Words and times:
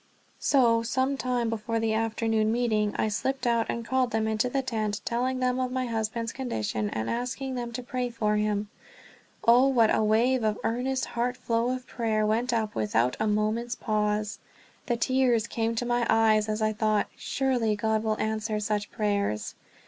So, 0.39 0.81
some 0.81 1.15
time 1.15 1.47
before 1.51 1.79
the 1.79 1.93
afternoon 1.93 2.51
meeting 2.51 2.95
I 2.97 3.07
slipped 3.07 3.45
out 3.45 3.67
and 3.69 3.85
called 3.85 4.09
them 4.09 4.27
into 4.27 4.49
the 4.49 4.63
tent, 4.63 4.99
telling 5.05 5.39
them 5.39 5.59
of 5.59 5.71
my 5.71 5.85
husband's 5.85 6.31
condition 6.31 6.89
and 6.89 7.07
asking 7.07 7.53
them 7.53 7.71
to 7.73 7.83
pray 7.83 8.09
for 8.09 8.35
him. 8.37 8.69
Oh, 9.47 9.67
what 9.67 9.93
a 9.93 10.01
wave 10.03 10.41
of 10.43 10.57
earnest, 10.63 11.05
heart 11.05 11.35
overflow 11.35 11.69
of 11.75 11.85
prayer 11.85 12.25
went 12.25 12.51
up 12.51 12.73
without 12.73 13.15
a 13.19 13.27
moment's 13.27 13.75
pause! 13.75 14.39
The 14.87 14.97
tears 14.97 15.45
came 15.45 15.75
to 15.75 15.85
my 15.85 16.07
eyes 16.09 16.49
as 16.49 16.63
I 16.63 16.73
thought, 16.73 17.05
"Surely 17.15 17.75
God 17.75 18.01
will 18.01 18.17
answer 18.17 18.59
such 18.59 18.89
prayers!" 18.91 19.53